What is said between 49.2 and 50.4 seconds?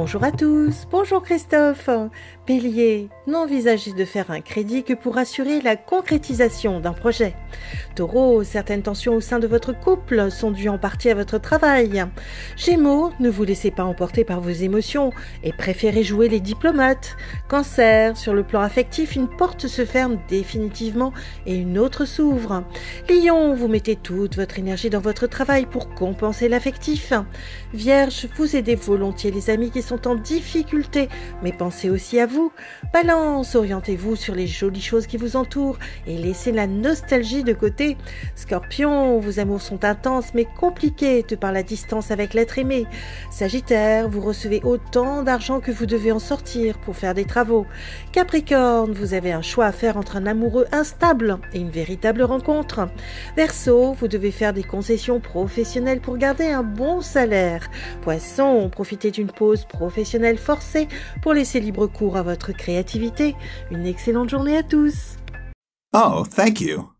un choix à faire entre un